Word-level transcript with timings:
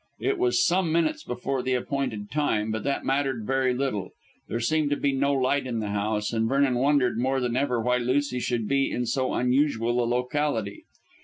It 0.19 0.39
was 0.39 0.65
some 0.65 0.91
minutes 0.91 1.23
before 1.23 1.61
the 1.61 1.75
appointed 1.75 2.31
time, 2.31 2.71
but 2.71 2.83
that 2.85 3.05
mattered 3.05 3.45
very 3.45 3.71
little. 3.71 4.09
There 4.47 4.59
seemed 4.59 4.89
to 4.89 4.95
be 4.97 5.11
no 5.13 5.31
light 5.33 5.67
in 5.67 5.79
the 5.79 5.89
house, 5.89 6.33
and 6.33 6.49
Vernon 6.49 6.73
wondered 6.79 7.19
more 7.19 7.39
than 7.39 7.55
ever 7.55 7.79
why 7.79 7.97
Lucy 7.97 8.39
should 8.39 8.67
be 8.67 8.89
in 8.89 9.05
so 9.05 9.31
unusual 9.35 10.03
a 10.03 10.09
locality. 10.09 10.85